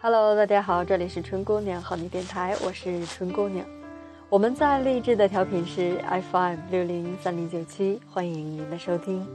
[0.00, 3.66] Hello，大家好，这里是春姑娘好你电台，我是春姑娘。
[4.28, 5.98] 我们在励志的调频是
[6.30, 9.26] FM 六零三零九七，欢迎您的收听。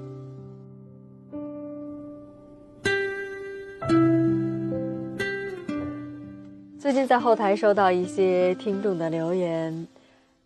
[6.79, 9.85] 最近在后台收到一些听众的留言，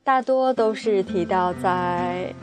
[0.03, 2.33] 大多都是提到在。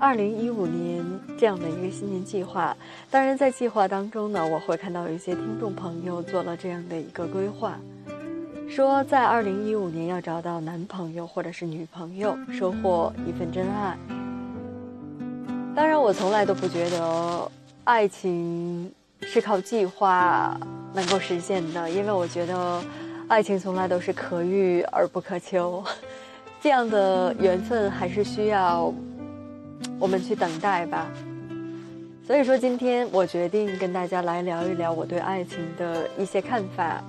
[0.00, 1.04] 二零一五年
[1.36, 2.76] 这样的一个新年计划，
[3.10, 7.76] 当然在计划当中呢，我会看到有一些听众朋友做了这样的一个规划，
[8.70, 13.98] 说在二零一五年要找到男朋友或者是女朋友，收获一份真爱。
[15.74, 17.50] 当然，我从来都不觉得
[17.82, 18.92] 爱情
[19.22, 20.56] 是靠计划
[20.94, 22.80] 能够实现的，因为我觉得
[23.26, 25.82] 爱情从来都是可遇而不可求，
[26.62, 28.94] 这样的缘分还是需要。
[29.98, 31.06] 我们去等待吧。
[32.26, 37.02] 所以说，今天我决定跟大家来聊一聊我对爱情的一些看法。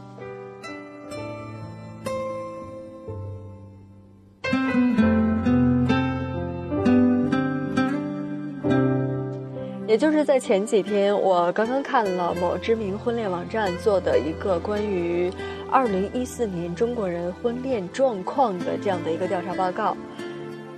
[9.86, 15.32] 也就是在前几天，我刚刚看了某知名婚恋网站做的一个关于
[15.70, 19.98] 二零一四年中国人婚恋状况的这样的一个调查报告。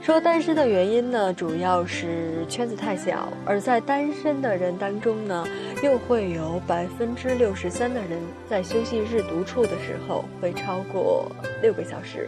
[0.02, 5.46] 说单身的原因呢，主要是圈子太小，而在单身的人当中呢，
[5.84, 12.28] 又会有百分之六十三的人在休息日独处的时候会超过六个小时，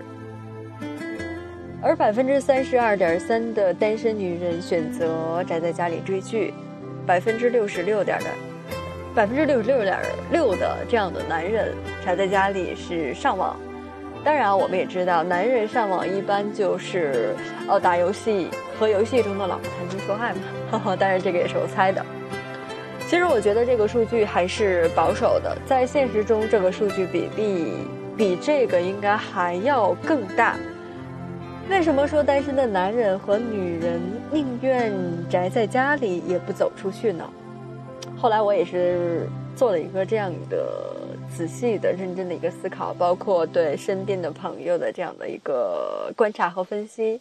[1.81, 6.53] 而百分之三十二点三的单身女人选择宅在家里追剧，
[7.07, 8.27] 百分之六十六点的，
[9.15, 9.99] 百分之六十六点
[10.31, 11.73] 六的这样的男人
[12.05, 13.59] 宅在家里是上网。
[14.23, 17.35] 当然，我们也知道，男人上网一般就是，
[17.67, 18.47] 呃，打游戏
[18.79, 20.39] 和游戏中的老婆谈情说爱嘛。
[20.71, 22.03] 哈哈当然，这个也是我猜的。
[23.09, 27.73] 其实，我觉得这个数据还是保守的，在现实中，这个数据比例
[28.15, 30.55] 比这个应该还要更大。
[31.69, 33.99] 为什么说单身的男人和女人
[34.31, 34.93] 宁愿
[35.29, 37.29] 宅在家里也不走出去呢？
[38.17, 40.65] 后来我也是做了一个这样的。
[41.29, 47.19] 仔细的、认真的一个思考，包括对身边的朋友的这样的一个观察和分析，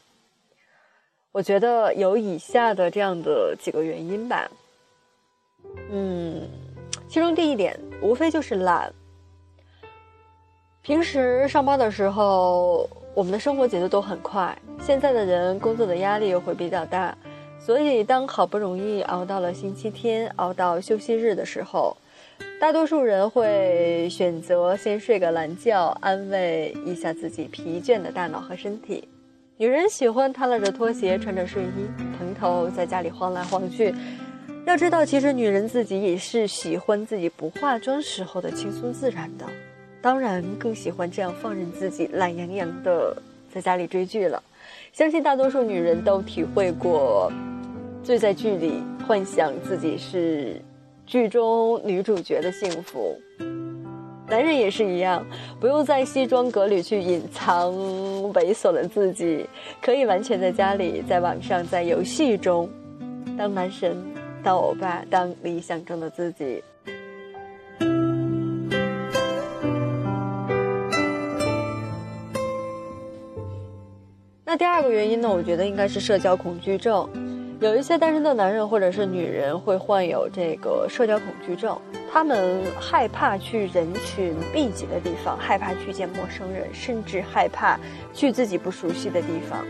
[1.32, 4.50] 我觉得有以下的这样的几个原因吧。
[5.90, 6.42] 嗯，
[7.08, 8.92] 其中第一点，无非就是懒。
[10.82, 17.16] 平时上班的时候，我们的生活节奏都很快，现在的人工作的压力又会比较大，
[17.58, 21.96] 所以当好不容易熬到了星期天，熬到休息日的时候。
[22.60, 29.08] 大多数人会选择先睡个懒觉，安慰一下自己疲倦的大脑和身体。
[29.56, 33.92] 女人喜欢趿拉着拖鞋，穿着睡衣，蓬头在家里晃来晃去。
[34.64, 39.44] 要知道，其实女人自己也是喜欢自己不化妆时候的轻松自然的，
[40.00, 43.16] 当然更喜欢这样放任自己懒洋洋的
[43.52, 44.40] 在家里追剧了。
[44.92, 47.30] 相信大多数女人都体会过，
[48.04, 50.62] 醉在剧里，幻想自己是。
[51.06, 53.20] 剧中女主角的幸福，
[54.28, 55.24] 男人也是一样，
[55.60, 57.70] 不用在西装革履去隐藏
[58.32, 59.46] 猥琐的自己，
[59.82, 62.70] 可以完全在家里、在网上、在游戏中，
[63.36, 63.96] 当男神、
[64.42, 66.62] 当欧巴、当理想中的自己。
[74.44, 75.28] 那第二个原因呢？
[75.28, 77.08] 我觉得应该是社交恐惧症。
[77.62, 81.80] 有一些单身的男人或者是女人会患有这个社交恐惧症，
[82.12, 87.78] 他们害怕去人群密集的地方，害怕去见陌生人，甚至害怕
[88.12, 89.64] 去自己不熟悉的地方，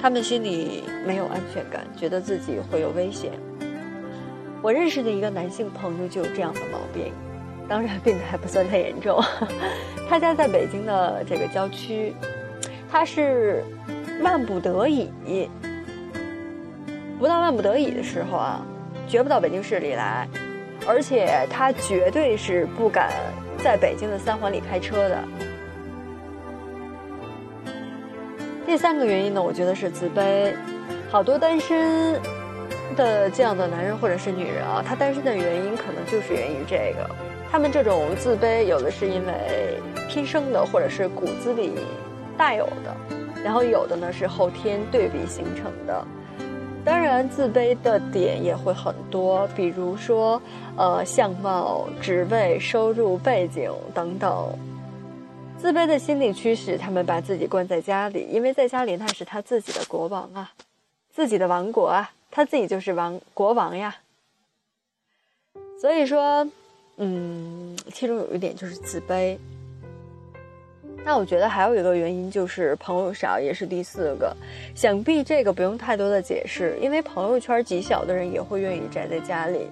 [0.00, 3.32] 他们心里没有安全感，觉得自己会有危险。
[4.62, 7.12] 我认识的一个男性朋友就有这样的毛病，
[7.68, 9.20] 当然病得还不算太严重。
[10.08, 12.14] 他家在北京的这个郊区，
[12.88, 13.64] 他是
[14.22, 15.10] 万不得已。
[17.24, 18.60] 不到万不得已的时候啊，
[19.08, 20.28] 绝不到北京市里来，
[20.86, 23.10] 而且他绝对是不敢
[23.64, 25.18] 在北京的三环里开车的。
[28.66, 30.52] 第三个原因呢，我觉得是自卑。
[31.10, 32.20] 好多单身
[32.94, 37.08] 的这样的男人或者是女人啊，他单身的原因可能就是源于这个。
[37.50, 39.80] 他们这种自卑，有的是因为
[40.10, 41.72] 天生的，或者是骨子里
[42.36, 42.94] 带有的，
[43.42, 46.06] 然后有的呢是后天对比形成的。
[46.84, 50.40] 当然，自卑的点也会很多，比如说，
[50.76, 54.52] 呃，相貌、职位、收入背景等等。
[55.58, 60.52] 自卑的心理驱使他们把自己关在家里，因为在家里那是他自己的国王啊，
[61.10, 63.96] 自己的王国啊，他自己就是王国王呀。
[65.80, 66.46] 所以说，
[66.98, 69.38] 嗯，其中有一点就是自卑。
[71.04, 74.34] 那我觉得还有一个原因就是朋友少，也是第四个。
[74.74, 79.70] 想必这个不用太多的解释，因为朋友圈极小的人也会愿意宅在家里。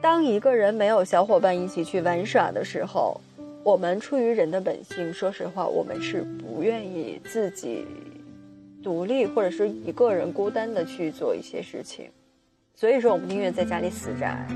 [0.00, 3.20] 当一个人没有小伙伴一起去玩耍的时候，
[3.62, 7.84] 我们出于人的本性，说实话，我们是不愿意自己
[8.82, 12.08] 独立或者是一个人孤单的去做一些事情。
[12.74, 14.46] 所以说，我们宁愿在家里死宅。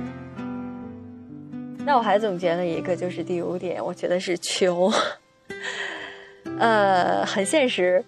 [1.84, 4.90] 那我还总结了一个，就是第五点，我觉得是穷。
[6.58, 8.04] 呃，很现实，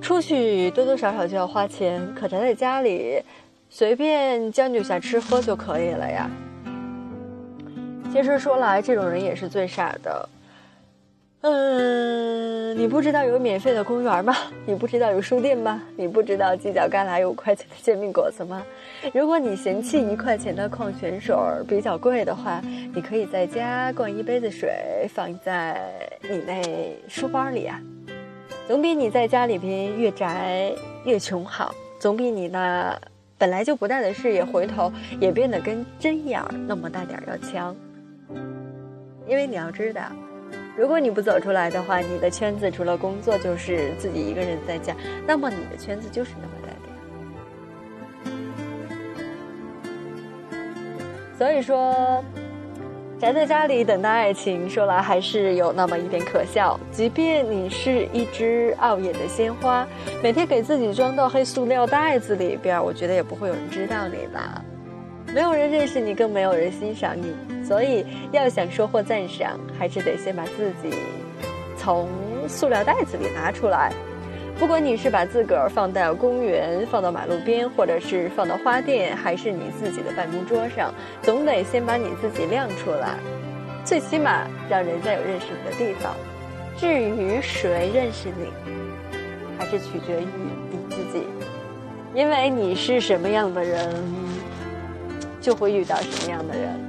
[0.00, 3.22] 出去多多少少就要花钱，可宅在家里，
[3.70, 6.30] 随便将就下吃喝就可以了呀。
[8.12, 10.28] 其实说来，这种人也是最傻的。
[11.46, 14.34] 嗯，你不知道有免费的公园吗？
[14.64, 15.82] 你不知道有书店吗？
[15.94, 18.62] 你不知道犄角旮旯有五块钱的煎饼果子吗？
[19.12, 21.36] 如果你嫌弃一块钱的矿泉水
[21.68, 22.62] 比较贵的话，
[22.94, 25.92] 你可以在家灌一杯子水放在
[26.22, 27.78] 你那书包里啊，
[28.66, 30.72] 总比你在家里边越宅
[31.04, 32.98] 越穷好，总比你那
[33.36, 34.90] 本来就不大的视野回头
[35.20, 37.76] 也变得跟针眼儿那么大点儿要强。
[39.28, 40.00] 因为你要知道。
[40.76, 44.94] 如果你不走出来的话，你的圈子除了工作就是自己一个人在家，
[45.26, 46.74] 那么你的圈子就是那么大的。
[51.38, 52.24] 所以说，
[53.20, 56.78] 宅在家里等待爱情，说来还是有那么一点可笑。
[56.90, 59.86] 即便你是一只傲眼的鲜花，
[60.22, 64.60] 每天给自己装到黑塑料袋子里边，我觉得也不会有人知道你吧。
[65.32, 67.34] 没有人认识你，更没有人欣赏你，
[67.64, 70.96] 所以要想收获赞赏，还是得先把自己
[71.76, 72.08] 从
[72.48, 73.92] 塑料袋子里拿出来。
[74.56, 83.16] 不管你是把自个儿放到公园、放到马路边，或者是放到花店，还是你自己的办公桌上，总得先把你自己亮出来，
[83.84, 86.14] 最起码让人家有认识你的地方。
[86.76, 88.46] 至于谁认识你，
[89.58, 90.26] 还是取决于
[90.70, 91.24] 你自己，
[92.14, 93.92] 因为你是什么样的人。
[95.44, 96.80] 就会遇到什么样的人？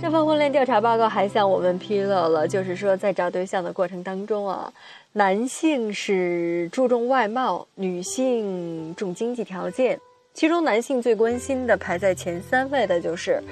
[0.00, 4.72] 这份婚恋调查报告还向我们披露了，就是说在找对象的过程当中啊，
[5.12, 9.98] 男性是注重外貌，女性重经济条件。
[10.32, 13.42] 其中男性最关心的排在前三位的就是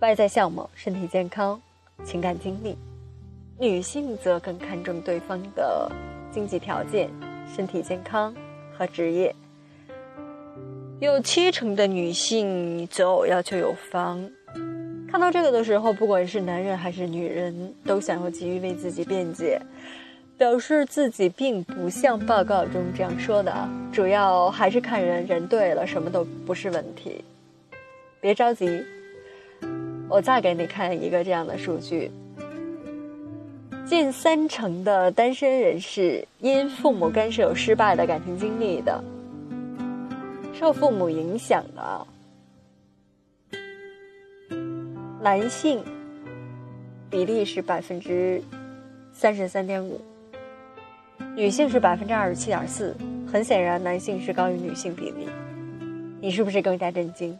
[0.00, 1.60] 外在相貌、身体健康、
[2.02, 2.74] 情感经历；
[3.58, 5.92] 女性则更看重对方的。
[6.32, 7.10] 经济条件、
[7.54, 8.34] 身体健康
[8.76, 9.34] 和职业，
[10.98, 14.30] 有七成的女性择偶要求有房。
[15.10, 19.60] 看到这个的时候，不管是男人还是女人，都想要急于为自己辩解，
[20.38, 23.68] 表示自己并不像报告中这样说的。
[23.92, 27.22] 主要还是看人，人对了，什么都不是问题。
[28.22, 28.82] 别着急，
[30.08, 32.10] 我再给你看一个这样的数据。
[33.92, 39.04] 近三成的单身人士因父母干涉有失败的感情经历的，
[40.54, 42.06] 受父母影响的
[45.20, 45.84] 男性
[47.10, 48.42] 比例是百分之
[49.12, 50.00] 三十三点五，
[51.36, 52.96] 女性是百分之二十七点四。
[53.30, 55.28] 很显然，男性是高于女性比例。
[56.18, 57.38] 你是不是更加震惊？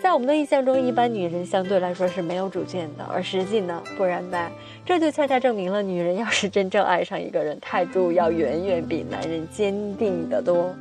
[0.00, 4.50] 在我们的印象中，一般女人相对来说是没有主见的，而实际呢，不然吧？
[4.84, 10.74] 这就恰恰证明了，女人要是真正爱上一个人，态度要远远比男人坚定得多。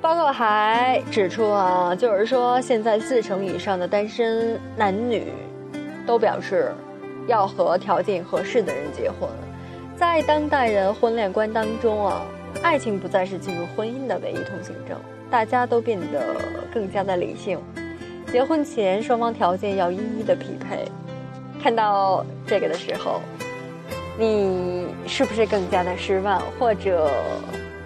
[0.00, 5.32] 报告还指出啊，就是说，现在四成以上的单身男女
[6.06, 6.72] 都表示。
[7.26, 9.28] 要和条件合适的人结婚，
[9.96, 12.22] 在当代人婚恋观当中啊，
[12.62, 14.96] 爱情不再是进入婚姻的唯一通行证，
[15.30, 16.36] 大家都变得
[16.72, 17.58] 更加的理性。
[18.30, 20.84] 结婚前双方条件要一一的匹配。
[21.62, 23.20] 看到这个的时候，
[24.18, 27.10] 你是不是更加的失望，或者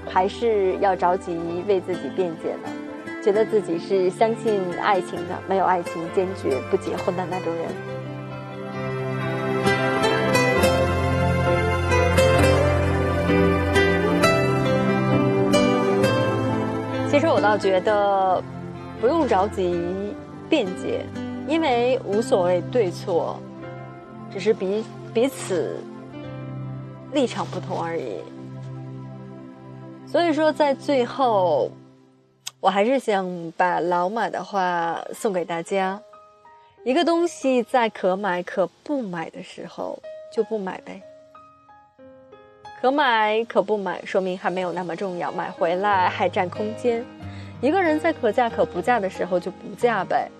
[0.08, 2.68] 还是要着急为自己辩解呢？
[3.22, 7.89] 觉得自己是相信爱情的，没有爱情坚决不结婚的那种人。
[17.50, 18.40] 倒觉得，
[19.00, 20.14] 不用着急
[20.48, 21.04] 辩解，
[21.48, 23.40] 因为无所谓对错，
[24.32, 25.82] 只是彼彼此
[27.12, 28.18] 立场不同而已。
[30.06, 31.72] 所以说，在最后，
[32.60, 36.00] 我还是想把老马的话送给大家：
[36.84, 40.00] 一个东西在可买可不买的时候，
[40.32, 41.02] 就不买呗。
[42.80, 47.04] 可买可不买，说明还没有那么重要，买回来还占空间。
[47.60, 50.30] 一个人在可嫁可不嫁的时候就不嫁呗，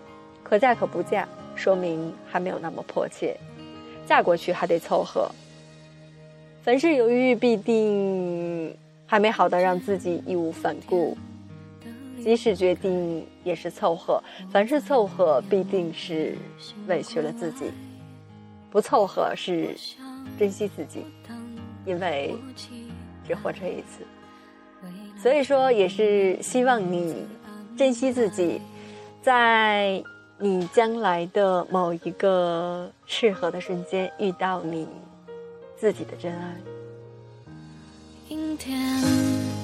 [0.42, 3.38] 可嫁可不嫁，说明还没有那么迫切，
[4.06, 5.30] 嫁过去还得凑合。
[6.62, 8.74] 凡事犹豫，必定
[9.06, 11.14] 还没好到让自己义无反顾；
[12.22, 14.22] 即使决定，也是凑合。
[14.50, 16.36] 凡是凑合，必定是
[16.86, 17.66] 委屈了自己；
[18.70, 19.76] 不凑合，是
[20.38, 21.04] 珍惜自己。
[21.84, 22.34] 因为
[23.26, 24.04] 只活这一次，
[25.22, 27.14] 所以说也是希望你
[27.76, 28.60] 珍惜自己，
[29.22, 30.02] 在
[30.38, 34.88] 你将来的某一个适合的瞬间遇到你
[35.76, 36.56] 自己的真爱。
[38.28, 38.78] 阴天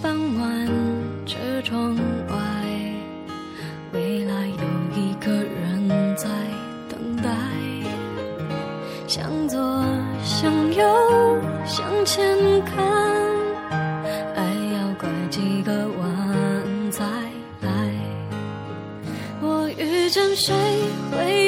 [0.02, 0.66] 傍晚，
[1.24, 1.94] 车窗
[2.28, 2.36] 外，
[3.92, 6.28] 未来有一个人在
[6.90, 7.30] 等待，
[9.06, 9.58] 向左
[10.22, 10.84] 向右。
[11.64, 12.76] 向前看，
[20.36, 20.54] 谁，
[21.10, 21.45] 会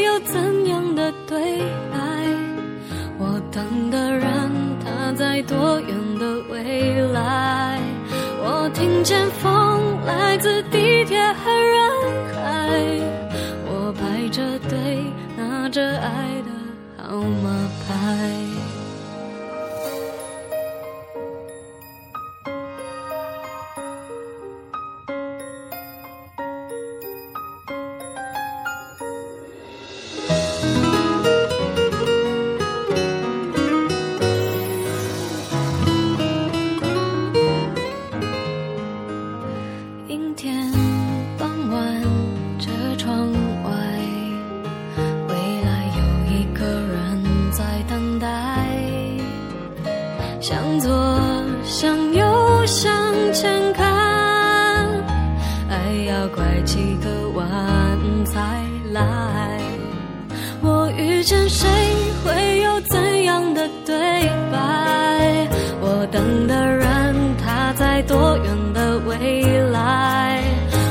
[51.64, 52.92] 向右向
[53.32, 53.84] 前看
[55.68, 57.44] 爱要拐几个弯
[58.24, 58.40] 才
[58.92, 59.58] 来。
[60.60, 61.68] 我遇见谁
[62.24, 63.94] 会有怎样的对
[64.50, 65.48] 白？
[65.80, 69.16] 我等的人他在多远的未
[69.70, 70.42] 来？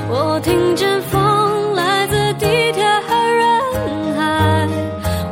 [0.10, 4.68] 我听见风来自地铁和人海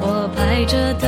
[0.01, 1.07] 我排着队